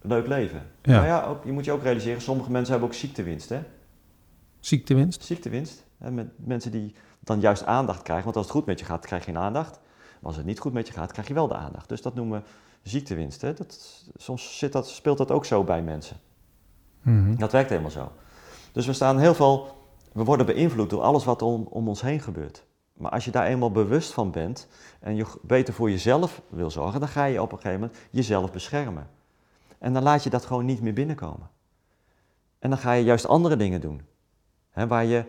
[0.00, 0.70] leuk leven.
[0.82, 0.98] Ja.
[0.98, 3.48] Maar ja, ook, je moet je ook realiseren, sommige mensen hebben ook ziektewinst.
[3.48, 3.62] Hè?
[4.60, 5.24] Ziektewinst?
[5.24, 5.84] Ziektewinst.
[5.98, 8.24] met mensen die dan juist aandacht krijgen.
[8.24, 9.80] Want als het goed met je gaat, krijg je geen aandacht.
[10.24, 11.88] Maar als het niet goed met je gaat, krijg je wel de aandacht.
[11.88, 12.42] Dus dat noemen
[12.82, 13.40] we ziektewinst.
[13.40, 13.54] Hè?
[13.54, 16.16] Dat, soms zit dat, speelt dat ook zo bij mensen.
[17.02, 17.36] Mhm.
[17.36, 18.12] Dat werkt helemaal zo.
[18.72, 19.76] Dus we staan heel veel,
[20.12, 22.64] we worden beïnvloed door alles wat om, om ons heen gebeurt.
[22.92, 24.68] Maar als je daar eenmaal bewust van bent
[25.00, 28.52] en je beter voor jezelf wil zorgen, dan ga je op een gegeven moment jezelf
[28.52, 29.10] beschermen.
[29.78, 31.50] En dan laat je dat gewoon niet meer binnenkomen.
[32.58, 34.02] En dan ga je juist andere dingen doen.
[34.70, 35.24] Hè, waar je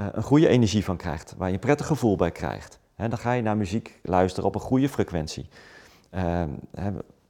[0.00, 2.78] uh, een goede energie van krijgt, waar je een prettig gevoel bij krijgt.
[2.98, 5.48] Dan ga je naar muziek luisteren op een goede frequentie.
[6.14, 6.42] Uh,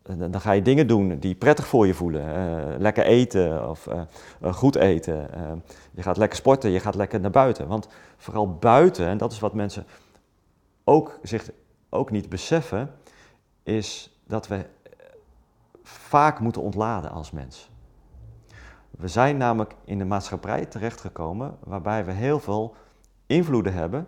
[0.02, 2.24] dan ga je dingen doen die prettig voor je voelen.
[2.24, 5.30] Uh, lekker eten of uh, goed eten.
[5.90, 7.68] je gaat lekker sporten, je gaat lekker naar buiten.
[7.68, 9.86] Want vooral buiten, en dat is wat mensen
[10.84, 11.50] ook, zich
[11.88, 12.90] ook niet beseffen,
[13.62, 14.64] is dat we
[15.82, 17.70] vaak moeten ontladen als mens.
[18.90, 22.74] We zijn namelijk in de maatschappij terechtgekomen waarbij we heel veel
[23.26, 24.06] invloeden hebben,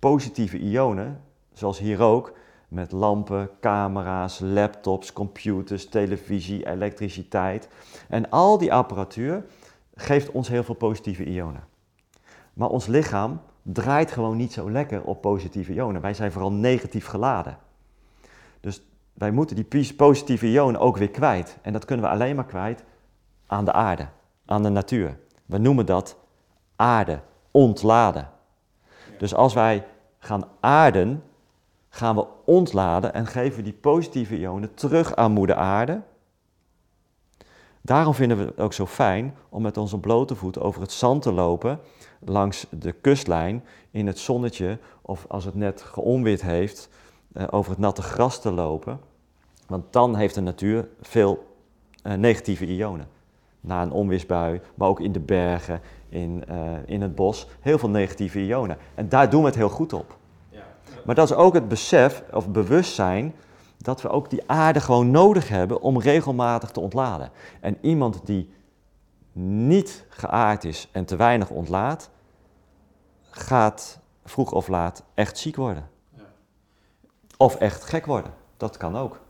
[0.00, 2.32] positieve ionen, zoals hier ook,
[2.68, 7.68] met lampen, camera's, laptops, computers, televisie, elektriciteit.
[8.08, 9.44] En al die apparatuur
[9.94, 11.64] geeft ons heel veel positieve ionen.
[12.54, 16.00] Maar ons lichaam draait gewoon niet zo lekker op positieve ionen.
[16.00, 17.58] Wij zijn vooral negatief geladen.
[18.60, 18.82] Dus
[19.12, 21.58] wij moeten die positieve ionen ook weer kwijt.
[21.62, 22.84] En dat kunnen we alleen maar kwijt
[23.46, 24.08] aan de aarde,
[24.46, 25.18] aan de natuur.
[25.46, 26.16] We noemen dat
[26.76, 28.28] aarde, ontladen.
[29.20, 29.86] Dus als wij
[30.18, 31.22] gaan aarden,
[31.88, 36.00] gaan we ontladen en geven die positieve ionen terug aan moeder aarde.
[37.80, 41.22] Daarom vinden we het ook zo fijn om met onze blote voet over het zand
[41.22, 41.80] te lopen,
[42.18, 46.88] langs de kustlijn, in het zonnetje of als het net geonwit heeft,
[47.32, 49.00] eh, over het natte gras te lopen.
[49.66, 51.48] Want dan heeft de natuur veel
[52.02, 53.08] eh, negatieve ionen
[53.60, 55.80] na een onweersbui, maar ook in de bergen,
[56.10, 58.76] in, uh, in het bos, heel veel negatieve ionen.
[58.94, 60.16] En daar doen we het heel goed op.
[60.48, 60.62] Ja.
[61.04, 63.34] Maar dat is ook het besef of bewustzijn
[63.78, 67.30] dat we ook die aarde gewoon nodig hebben om regelmatig te ontladen.
[67.60, 68.50] En iemand die
[69.32, 72.10] niet geaard is en te weinig ontlaat,
[73.30, 75.88] gaat vroeg of laat echt ziek worden.
[76.16, 76.22] Ja.
[77.36, 78.32] Of echt gek worden.
[78.56, 79.20] Dat kan ook.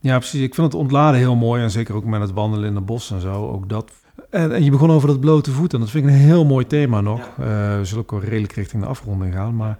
[0.00, 0.42] Ja, precies.
[0.42, 1.62] Ik vind het ontladen heel mooi.
[1.62, 3.50] En zeker ook met het wandelen in het bos en zo.
[3.50, 3.92] Ook dat.
[4.30, 5.74] En, en je begon over dat blote voet.
[5.74, 7.20] En dat vind ik een heel mooi thema nog.
[7.20, 9.56] Eh, we zullen ook wel redelijk richting de afronding gaan.
[9.56, 9.78] Maar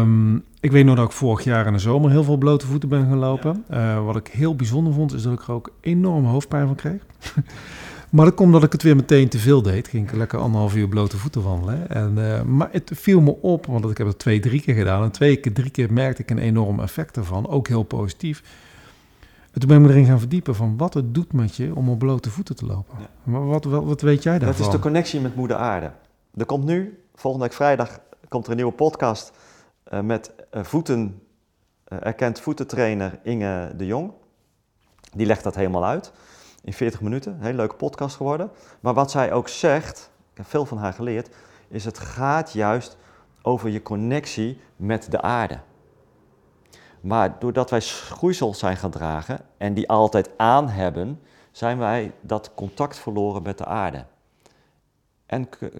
[0.00, 2.88] um, ik weet nog dat ik vorig jaar in de zomer heel veel blote voeten
[2.88, 3.64] ben gaan lopen.
[3.70, 7.02] Uh, wat ik heel bijzonder vond, is dat ik er ook enorm hoofdpijn van kreeg.
[8.10, 9.88] maar dat komt omdat ik het weer meteen te veel deed.
[9.88, 11.90] Ging ik lekker anderhalf uur blote voeten wandelen.
[11.90, 15.02] En, uh, maar het viel me op, want ik heb het twee, drie keer gedaan.
[15.02, 17.48] En twee keer, drie keer merkte ik een enorm effect ervan.
[17.48, 18.42] Ook heel positief
[19.58, 21.98] toen ben ik me erin gaan verdiepen van wat het doet met je om op
[21.98, 22.96] blote voeten te lopen.
[23.22, 24.58] Maar wat, wat, wat, weet jij daarvan?
[24.58, 25.92] Dat is de connectie met moeder aarde.
[26.34, 29.32] Er komt nu, volgende week vrijdag, komt er een nieuwe podcast
[29.92, 31.22] uh, met uh, voeten,
[31.88, 34.12] uh, erkend voetentrainer Inge de Jong.
[35.12, 36.12] Die legt dat helemaal uit
[36.64, 37.32] in 40 minuten.
[37.32, 38.50] Een hele leuke podcast geworden.
[38.80, 41.34] Maar wat zij ook zegt, ik heb veel van haar geleerd,
[41.68, 42.96] is het gaat juist
[43.42, 45.58] over je connectie met de aarde.
[47.00, 52.50] Maar doordat wij schoeisels zijn gaan dragen en die altijd aan hebben, zijn wij dat
[52.54, 54.04] contact verloren met de aarde.
[55.26, 55.70] En uh,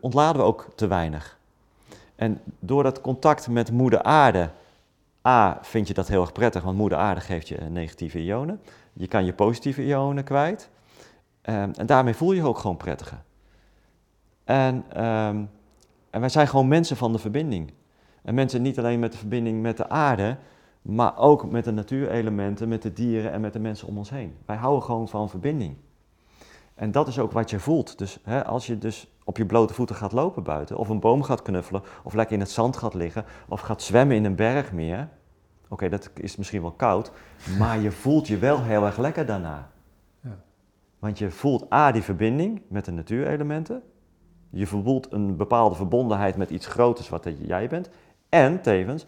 [0.00, 1.38] ontladen we ook te weinig.
[2.16, 4.50] En door dat contact met moeder aarde
[5.28, 8.60] A, vind je dat heel erg prettig, want moeder aarde geeft je negatieve ionen.
[8.92, 10.70] Je kan je positieve ionen kwijt.
[11.42, 13.22] Um, en daarmee voel je je ook gewoon prettiger.
[14.44, 15.50] En, um,
[16.10, 17.72] en wij zijn gewoon mensen van de verbinding.
[18.22, 20.36] En mensen niet alleen met de verbinding met de aarde,
[20.82, 24.34] maar ook met de natuurelementen, met de dieren en met de mensen om ons heen.
[24.46, 25.76] Wij houden gewoon van verbinding.
[26.74, 27.98] En dat is ook wat je voelt.
[27.98, 31.22] Dus hè, als je dus op je blote voeten gaat lopen buiten, of een boom
[31.22, 35.08] gaat knuffelen, of lekker in het zand gaat liggen, of gaat zwemmen in een bergmeer.
[35.68, 37.12] Oké, dat is misschien wel koud,
[37.58, 39.70] maar je voelt je wel heel erg lekker daarna.
[40.20, 40.38] Ja.
[40.98, 43.82] Want je voelt A, die verbinding met de natuurelementen.
[44.50, 47.90] Je voelt een bepaalde verbondenheid met iets groters wat jij bent.
[48.28, 49.06] En tevens,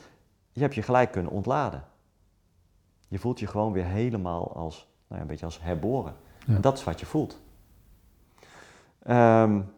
[0.52, 1.84] je hebt je gelijk kunnen ontladen.
[3.08, 6.14] Je voelt je gewoon weer helemaal als, nou ja, een beetje als herboren.
[6.46, 7.40] En dat is wat je voelt.
[9.08, 9.72] Um,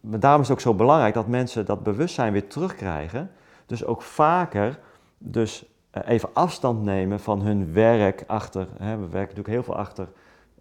[0.00, 3.30] daarom is het ook zo belangrijk dat mensen dat bewustzijn weer terugkrijgen.
[3.66, 4.78] Dus ook vaker
[5.18, 8.68] dus eh, even afstand nemen van hun werk achter.
[8.78, 10.08] Hè, we werken natuurlijk heel veel achter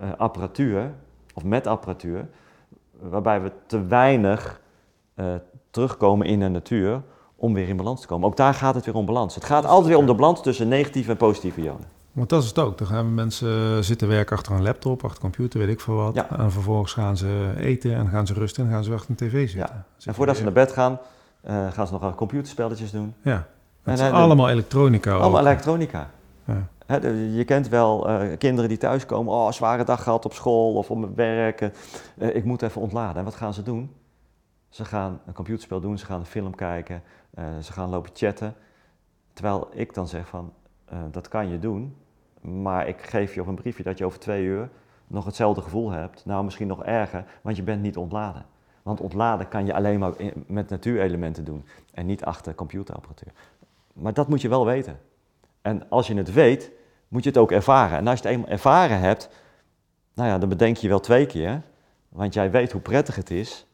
[0.01, 0.93] uh, apparatuur
[1.33, 2.29] of met apparatuur,
[2.99, 4.61] waarbij we te weinig
[5.15, 5.35] uh,
[5.69, 7.01] terugkomen in de natuur
[7.41, 8.27] om weer in balans te komen.
[8.27, 9.35] Ook daar gaat het weer om balans.
[9.35, 11.85] Het gaat altijd weer om de balans tussen negatieve en positieve ionen.
[12.11, 12.77] Want dat is het ook.
[12.77, 16.15] Dan gaan mensen zitten werken achter een laptop, achter een computer, weet ik veel wat.
[16.15, 19.49] En vervolgens gaan ze eten en gaan ze rusten en gaan ze achter een tv
[19.49, 19.75] zitten.
[19.75, 19.85] Ja.
[20.05, 20.99] En voordat ze naar bed gaan,
[21.47, 23.13] uh, gaan ze nog computerspelletjes doen.
[23.21, 23.47] Ja,
[23.83, 25.13] het is allemaal elektronica.
[25.13, 26.09] Allemaal elektronica.
[26.45, 26.67] Ja.
[27.33, 31.15] je kent wel uh, kinderen die thuiskomen, oh, zware dag gehad op school of op
[31.15, 31.61] werk.
[31.61, 33.15] Uh, ik moet even ontladen.
[33.15, 33.91] En wat gaan ze doen?
[34.69, 37.03] Ze gaan een computerspel doen, ze gaan een film kijken,
[37.35, 38.55] ze gaan lopen chatten.
[39.33, 40.53] Terwijl ik dan zeg van,
[41.11, 41.95] dat kan je doen,
[42.41, 44.69] maar ik geef je op een briefje dat je over twee uur
[45.07, 46.25] nog hetzelfde gevoel hebt.
[46.25, 48.45] Nou, misschien nog erger, want je bent niet ontladen.
[48.83, 50.13] Want ontladen kan je alleen maar
[50.47, 53.31] met natuurelementen doen en niet achter computerapparatuur.
[53.93, 54.99] Maar dat moet je wel weten.
[55.61, 56.71] En als je het weet,
[57.07, 57.97] moet je het ook ervaren.
[57.97, 59.29] En als je het eenmaal ervaren hebt,
[60.13, 61.61] nou ja, dan bedenk je wel twee keer.
[62.09, 63.65] Want jij weet hoe prettig het is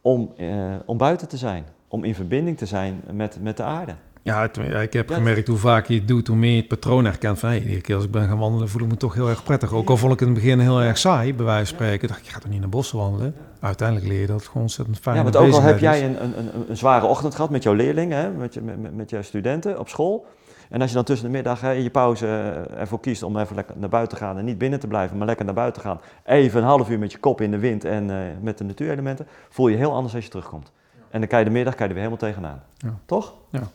[0.00, 1.66] om, eh, om buiten te zijn.
[1.92, 3.94] Om in verbinding te zijn met, met de aarde.
[4.22, 4.50] Ja,
[4.80, 7.38] ik heb gemerkt hoe vaak je het doet, hoe meer je het patroon herkent.
[7.38, 9.44] Van, hey, iedere keer als ik ben gaan wandelen, voel ik me toch heel erg
[9.44, 9.72] prettig.
[9.72, 12.08] Ook al vond ik het in het begin heel erg saai, bij wijze van spreken.
[12.08, 13.34] dacht ik, je gaat toch niet naar bossen wandelen?
[13.60, 16.22] Uiteindelijk leer je dat het gewoon ontzettend fijn Ja, want ook al heb jij een,
[16.22, 19.22] een, een, een, zware ochtend gehad met jouw leerlingen, hè, met, je, met, met jouw
[19.22, 20.26] studenten op school.
[20.70, 23.38] En als je dan tussen de middag hè, in je pauze eh, ervoor kiest om
[23.38, 25.82] even lekker naar buiten te gaan en niet binnen te blijven, maar lekker naar buiten
[25.82, 26.00] te gaan.
[26.24, 29.26] Even een half uur met je kop in de wind en uh, met de natuurelementen,
[29.48, 30.72] voel je heel anders als je terugkomt.
[31.12, 32.62] En dan kan je de middag kan je er weer helemaal tegenaan.
[32.76, 32.98] Ja.
[33.06, 33.34] Toch?
[33.50, 33.70] Ja.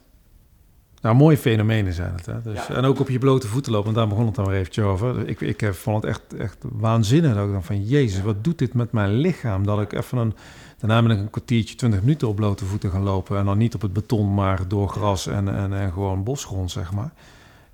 [1.01, 2.25] Nou, mooie fenomenen zijn het.
[2.25, 2.41] Hè?
[2.41, 4.85] Dus, En ook op je blote voeten lopen, want daar begon het dan weer eventjes
[4.85, 5.27] over.
[5.27, 7.35] Ik, ik vond het echt, echt waanzinnig.
[7.35, 9.65] Dat ik dan van, jezus, wat doet dit met mijn lichaam?
[9.65, 10.33] Dat ik even een...
[10.77, 13.37] Daarna ben ik een kwartiertje, twintig minuten op blote voeten gaan lopen.
[13.37, 16.93] En dan niet op het beton, maar door gras en, en, en gewoon bosgrond, zeg
[16.93, 17.11] maar.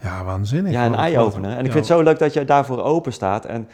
[0.01, 0.71] Ja, waanzinnig.
[0.71, 1.51] Ja, een eye-opener.
[1.51, 3.45] En ik vind het zo leuk dat je daarvoor open staat.
[3.45, 3.67] En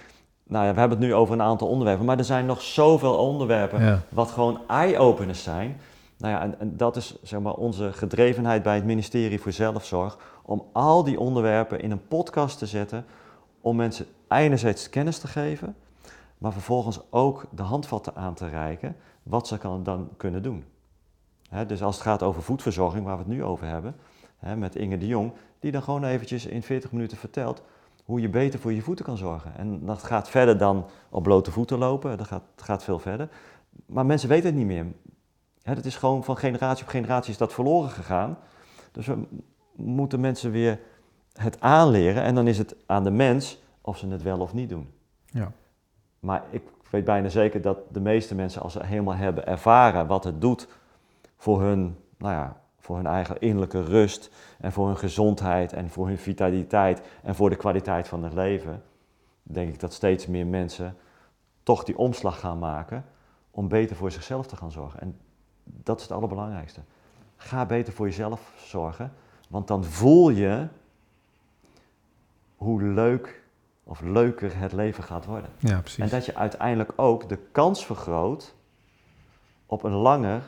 [0.50, 3.16] nou ja, we hebben het nu over een aantal onderwerpen, maar er zijn nog zoveel
[3.18, 5.80] onderwerpen wat gewoon eye-openers zijn.
[6.18, 10.18] Nou ja, en, en, dat is zeg maar onze gedrevenheid bij het ministerie voor Zelfzorg,
[10.44, 13.06] om al die onderwerpen in een podcast te zetten,
[13.62, 15.76] om mensen enerzijds kennis te geven,
[16.38, 20.64] maar vervolgens ook de handvatten aan te reiken, wat ze kan, dan kunnen doen.
[21.68, 23.96] dus als het gaat over voedverzorging, waar we het nu over hebben,
[24.56, 27.64] met Inge de Jong, die dan gewoon eventjes in 40 minuten vertelt
[28.10, 29.58] hoe je beter voor je voeten kan zorgen.
[29.58, 33.30] En dat gaat verder dan op blote voeten lopen, dat gaat, gaat veel verder.
[33.86, 34.86] Maar mensen weten het niet meer.
[35.62, 38.38] Het dat is gewoon van generatie op generatie is dat verloren gegaan.
[38.92, 39.18] Dus we
[39.76, 40.80] moeten mensen weer
[41.34, 44.70] het aanleren en dan is het aan de mens of ze het wel of niet
[44.70, 44.90] doen.
[45.26, 45.52] Ja.
[46.20, 50.24] Maar ik weet bijna zeker dat de meeste mensen, als ze helemaal hebben ervaren wat
[50.24, 50.68] het doet
[51.38, 52.59] voor hun, nou ja,
[52.90, 57.50] voor hun eigen innerlijke rust en voor hun gezondheid en voor hun vitaliteit en voor
[57.50, 58.84] de kwaliteit van het leven,
[59.44, 60.96] denk ik dat steeds meer mensen
[61.64, 63.06] toch die omslag gaan maken
[63.52, 65.00] om beter voor zichzelf te gaan zorgen.
[65.02, 65.20] En
[65.64, 66.80] dat is het allerbelangrijkste.
[67.36, 69.14] Ga beter voor jezelf zorgen,
[69.50, 70.68] want dan voel je
[72.56, 73.44] hoe leuk
[73.84, 75.50] of leuker het leven gaat worden.
[75.58, 76.04] Ja, precies.
[76.04, 78.56] En dat je uiteindelijk ook de kans vergroot
[79.66, 80.42] op een langer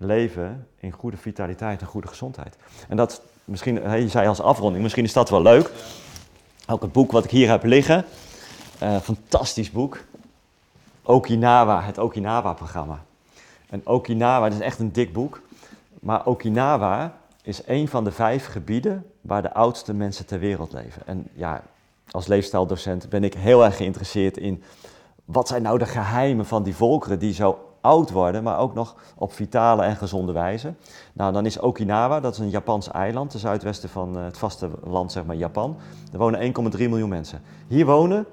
[0.00, 2.56] leven in goede vitaliteit en goede gezondheid.
[2.88, 5.70] En dat misschien, je zei als afronding, misschien is dat wel leuk.
[6.66, 8.04] Ook het boek wat ik hier heb liggen,
[8.82, 9.98] uh, fantastisch boek.
[11.02, 13.02] Okinawa, het Okinawa-programma.
[13.70, 15.40] En Okinawa, dat is echt een dik boek.
[16.00, 21.02] Maar Okinawa is een van de vijf gebieden waar de oudste mensen ter wereld leven.
[21.06, 21.62] En ja,
[22.10, 24.62] als leefstijldocent ben ik heel erg geïnteresseerd in
[25.24, 28.96] wat zijn nou de geheimen van die volkeren die zo oud worden, maar ook nog
[29.16, 30.74] op vitale en gezonde wijze.
[31.12, 35.24] Nou, dan is Okinawa, dat is een Japans eiland, ten zuidwesten van het vasteland, zeg
[35.24, 35.76] maar Japan.
[36.12, 37.42] Er wonen 1,3 miljoen mensen.
[37.68, 38.26] Hier wonen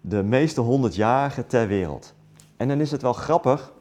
[0.00, 2.14] de meeste 100-jarigen ter wereld.
[2.56, 3.72] En dan is het wel grappig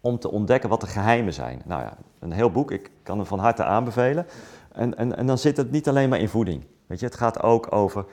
[0.00, 1.62] om te ontdekken wat de geheimen zijn.
[1.64, 4.26] Nou ja, een heel boek, ik kan hem van harte aanbevelen.
[4.72, 6.64] En, en, en dan zit het niet alleen maar in voeding.
[6.86, 8.04] Weet je, het gaat ook over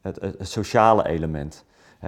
[0.00, 1.64] het, het, sociale element.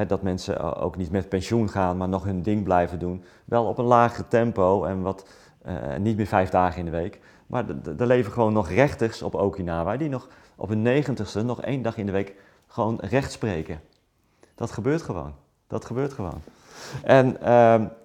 [0.07, 3.25] Dat mensen ook niet met pensioen gaan, maar nog hun ding blijven doen.
[3.44, 5.27] Wel op een lager tempo en wat,
[5.66, 7.20] uh, niet meer vijf dagen in de week.
[7.46, 7.64] Maar
[7.99, 11.96] er leven gewoon nog rechters op Okinawa die nog op hun negentigste, nog één dag
[11.96, 12.35] in de week,
[12.66, 13.81] gewoon recht spreken.
[14.55, 15.35] Dat gebeurt gewoon.
[15.66, 16.42] Dat gebeurt gewoon.
[17.03, 17.40] En uh,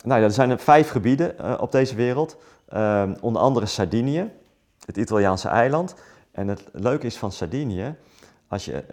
[0.03, 2.37] nou er zijn vijf gebieden uh, op deze wereld.
[2.73, 4.29] Uh, onder andere Sardinië,
[4.85, 5.95] het Italiaanse eiland.
[6.31, 7.95] En het leuke is van Sardinië,
[8.51, 8.83] als je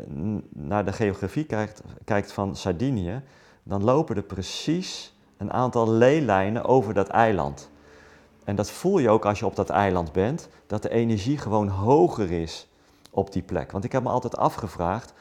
[0.49, 3.23] naar de geografie kijkt, kijkt van Sardinië,
[3.62, 7.71] dan lopen er precies een aantal leelijnen over dat eiland.
[8.44, 11.68] En dat voel je ook als je op dat eiland bent, dat de energie gewoon
[11.68, 12.68] hoger is
[13.11, 13.73] op die plek.
[13.73, 15.12] Want ik heb me altijd afgevraagd,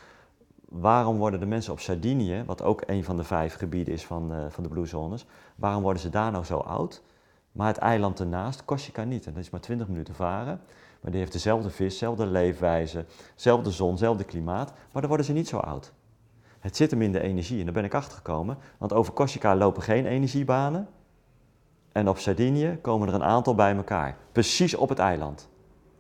[0.69, 4.31] waarom worden de mensen op Sardinië, wat ook een van de vijf gebieden is van,
[4.31, 7.01] uh, van de Blue Zones, waarom worden ze daar nou zo oud?
[7.51, 9.25] Maar het eiland ernaast, Corsica niet.
[9.25, 10.61] En dat is maar 20 minuten varen.
[11.01, 13.05] Maar die heeft dezelfde vis, dezelfde leefwijze,
[13.35, 14.73] dezelfde zon, dezelfde klimaat.
[14.91, 15.93] Maar dan worden ze niet zo oud.
[16.59, 18.57] Het zit hem in de energie en daar ben ik achter gekomen.
[18.77, 20.87] Want over Corsica lopen geen energiebanen.
[21.91, 24.17] En op Sardinië komen er een aantal bij elkaar.
[24.31, 25.49] Precies op het eiland.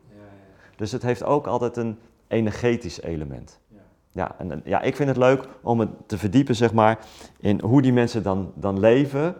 [0.09, 0.75] Ja, ja.
[0.75, 3.59] Dus het heeft ook altijd een energetisch element.
[3.67, 3.79] Ja,
[4.11, 6.99] ja, en, ja, ik vind het leuk om het te verdiepen, zeg maar,
[7.39, 9.35] in hoe die mensen dan, dan leven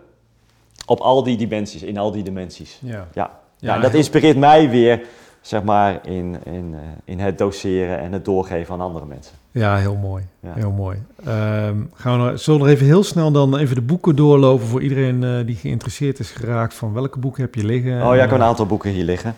[0.86, 2.80] op al die dimensies, in al die dimensies.
[2.84, 3.40] Ja, ja.
[3.58, 5.08] ja en dat inspireert mij weer
[5.48, 9.36] zeg maar, in, in, uh, in het doseren en het doorgeven aan andere mensen.
[9.52, 10.24] Ja, heel mooi.
[10.48, 11.04] Heel mooi.
[11.28, 14.82] Um, gaan we zullen we nog even heel snel dan even de boeken doorlopen voor
[14.82, 17.94] iedereen uh, die geïnteresseerd is geraakt van welke boeken heb je liggen?
[17.94, 19.36] Oh ja, ik heb een aantal boeken hier liggen.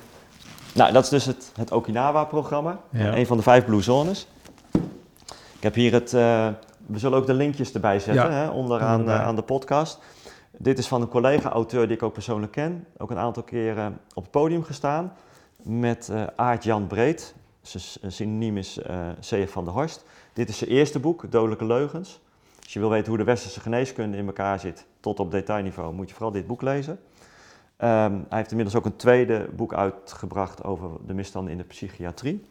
[0.73, 2.79] Nou, dat is dus het, het Okinawa-programma.
[2.89, 3.15] Ja.
[3.15, 4.27] Een van de vijf Blue Zones.
[5.55, 6.13] Ik heb hier het...
[6.13, 6.47] Uh,
[6.85, 9.99] we zullen ook de linkjes erbij zetten, hè, onderaan aan de podcast.
[10.57, 12.85] Dit is van een collega-auteur die ik ook persoonlijk ken.
[12.97, 15.11] Ook een aantal keren op het podium gestaan
[15.63, 17.35] met uh, Aart-Jan Breed.
[17.61, 19.51] Zijn synoniem is uh, C.F.
[19.51, 20.05] van der Horst.
[20.33, 22.19] Dit is zijn eerste boek, Dodelijke Leugens.
[22.63, 26.07] Als je wil weten hoe de westerse geneeskunde in elkaar zit, tot op detailniveau, moet
[26.07, 26.93] je vooral dit boek lezen.
[26.93, 32.45] Um, hij heeft inmiddels ook een tweede boek uitgebracht over de misstanden in de psychiatrie.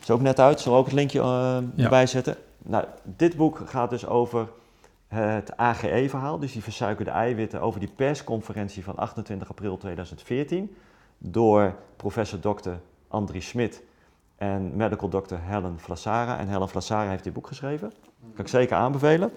[0.00, 1.84] Is ook net uit, we ook het linkje uh, ja.
[1.84, 2.36] erbij zetten.
[2.62, 4.48] Nou, dit boek gaat dus over
[5.08, 10.76] het AGE-verhaal, dus die versuikerde eiwitten, over die persconferentie van 28 april 2014
[11.22, 12.70] door professor Dr.
[13.08, 13.82] Andrie Smit
[14.36, 16.38] en medical doctor Helen Flassara.
[16.38, 17.92] En Helen Flassara heeft dit boek geschreven.
[18.34, 19.32] Kan ik zeker aanbevelen.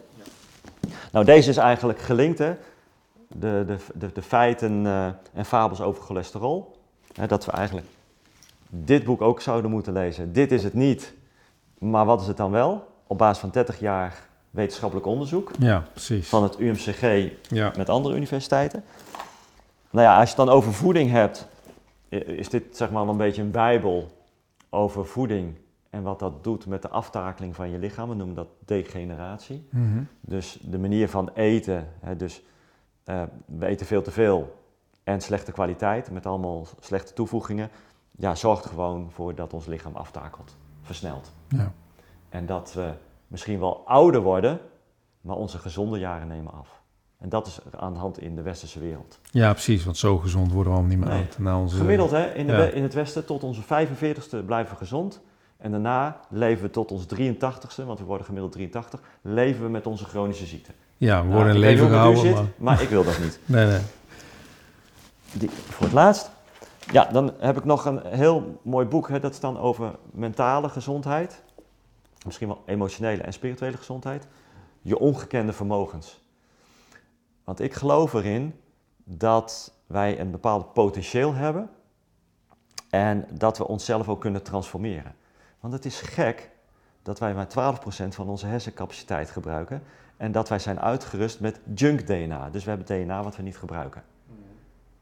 [1.11, 2.55] Nou, deze is eigenlijk gelinkt, hè?
[3.27, 6.77] De, de, de, de feiten uh, en fabels over cholesterol.
[7.13, 7.87] Hè, dat we eigenlijk
[8.69, 10.33] dit boek ook zouden moeten lezen.
[10.33, 11.13] Dit is het niet,
[11.77, 12.87] maar wat is het dan wel?
[13.07, 15.51] Op basis van 30 jaar wetenschappelijk onderzoek.
[15.59, 16.29] Ja, precies.
[16.29, 17.71] Van het UMCG ja.
[17.77, 18.83] met andere universiteiten.
[19.89, 21.47] Nou ja, als je het dan over voeding hebt,
[22.23, 24.07] is dit zeg maar een beetje een bijbel
[24.69, 25.55] over voeding
[25.89, 28.09] en wat dat doet met de aftakeling van je lichaam.
[28.09, 29.67] We noemen dat degeneratie.
[29.69, 30.03] Mhm.
[30.21, 32.43] Dus de manier van eten, hè, dus
[33.05, 34.63] uh, we eten veel te veel
[35.03, 37.69] en slechte kwaliteit met allemaal slechte toevoegingen,
[38.11, 41.31] ja, zorgt gewoon voor dat ons lichaam aftakelt, versnelt.
[41.47, 41.71] Ja.
[42.29, 42.93] En dat we
[43.27, 44.59] misschien wel ouder worden,
[45.21, 46.81] maar onze gezonde jaren nemen af.
[47.17, 49.19] En dat is aan de hand in de westerse wereld.
[49.31, 51.37] Ja, precies, want zo gezond worden we allemaal niet meer oud.
[51.37, 51.75] Na onze...
[51.75, 55.21] Gemiddeld hè, in, de, in het westen tot onze 45ste blijven we gezond.
[55.57, 59.87] En daarna leven we tot ons 83ste, want we worden gemiddeld 83, leven we met
[59.87, 60.71] onze chronische ziekte.
[60.97, 62.21] Ja, we worden nou, in leven gehouden.
[62.21, 62.45] Zit, maar...
[62.57, 62.81] maar...
[62.81, 63.39] ik wil dat niet.
[63.45, 63.81] nee, nee.
[65.33, 66.29] Die, voor het laatst.
[66.91, 69.09] Ja, dan heb ik nog een heel mooi boek.
[69.09, 71.41] Hè, dat is dan over mentale gezondheid.
[72.25, 74.27] Misschien wel emotionele en spirituele gezondheid.
[74.81, 76.19] Je ongekende vermogens.
[77.45, 78.59] Want ik geloof erin
[79.03, 81.69] dat wij een bepaald potentieel hebben
[82.89, 85.15] en dat we onszelf ook kunnen transformeren.
[85.59, 86.51] Want het is gek
[87.03, 89.83] dat wij maar 12% van onze hersencapaciteit gebruiken
[90.17, 92.49] en dat wij zijn uitgerust met junk DNA.
[92.49, 94.03] Dus we hebben DNA wat we niet gebruiken.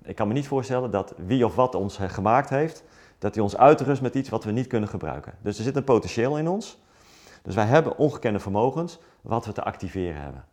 [0.04, 2.84] Ik kan me niet voorstellen dat wie of wat ons gemaakt heeft,
[3.18, 5.34] dat hij ons uitrust met iets wat we niet kunnen gebruiken.
[5.42, 6.82] Dus er zit een potentieel in ons.
[7.42, 10.46] Dus wij hebben ongekende vermogens wat we te activeren hebben.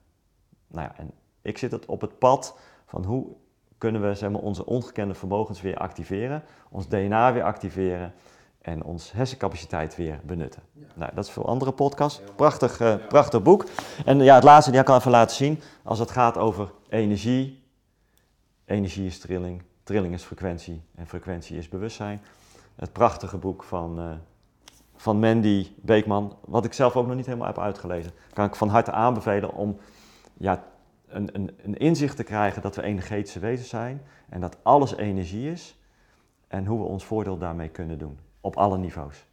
[0.66, 1.10] Nou ja, en
[1.42, 3.26] ik zit het op het pad van hoe
[3.78, 8.14] kunnen we zeg maar, onze ongekende vermogens weer activeren, ons DNA weer activeren
[8.60, 10.62] en onze hersencapaciteit weer benutten.
[10.94, 12.20] Nou, dat is voor andere podcasts.
[12.36, 13.64] Prachtig, uh, prachtig boek.
[14.04, 17.60] En ja, het laatste, die ik kan even laten zien, als het gaat over energie,
[18.70, 22.22] Energie is trilling, trilling is frequentie en frequentie is bewustzijn.
[22.74, 24.10] Het prachtige boek van, uh,
[24.96, 28.12] van Mandy Beekman, wat ik zelf ook nog niet helemaal heb uitgelezen.
[28.32, 29.78] Kan ik van harte aanbevelen om
[30.36, 30.64] ja,
[31.10, 35.50] een, een, een inzicht te krijgen dat we energetische wezens zijn en dat alles energie
[35.50, 35.76] is
[36.48, 39.24] en hoe we ons voordeel daarmee kunnen doen op alle niveaus.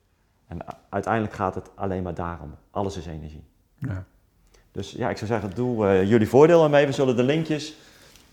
[0.48, 0.60] En
[0.90, 2.56] uiteindelijk gaat het alleen maar daarom.
[2.72, 3.44] Alles is energie.
[3.78, 4.06] Ja.
[4.72, 6.86] Dus ja, ik zou zeggen, doe uh, jullie voordeel ermee.
[6.86, 7.76] We zullen de linkjes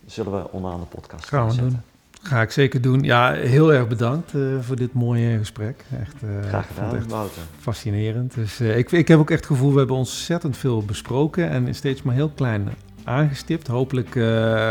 [0.06, 1.80] zullen we onderaan de podcast Gaan we doen.
[2.22, 3.02] Ga ik zeker doen.
[3.02, 5.84] Ja, heel erg bedankt uh, voor dit mooie gesprek.
[6.00, 7.42] Echt, uh, Graag gedaan, echt Wouter.
[7.58, 8.34] Fascinerend.
[8.34, 12.02] Dus ik, ik heb ook echt het gevoel, we hebben ontzettend veel besproken en steeds
[12.02, 12.68] maar heel klein
[13.04, 13.66] aangestipt.
[13.66, 14.10] Hopelijk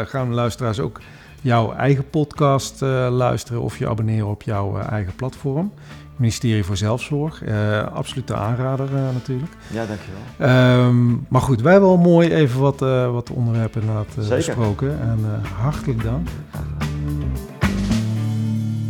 [0.10, 1.02] gaan de luisteraars ook
[1.42, 5.72] jouw eigen podcast luisteren of je abonneren op jouw eigen platform.
[6.16, 7.44] Ministerie voor Zelfzorg.
[7.44, 9.52] Uh, absolute aanrader uh, natuurlijk.
[9.72, 10.86] Ja, dankjewel.
[10.86, 15.00] Um, maar goed, wij hebben al mooi even wat, uh, wat onderwerpen inderdaad besproken.
[15.02, 16.28] En hartelijk dank.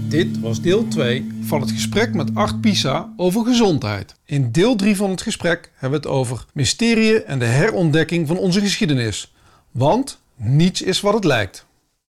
[0.08, 4.16] Dit was deel 2 van het gesprek met Art Pisa over gezondheid.
[4.26, 8.38] In deel 3 van het gesprek hebben we het over mysterieën en de herontdekking van
[8.38, 9.33] onze geschiedenis.
[9.74, 11.66] Want niets is wat het lijkt.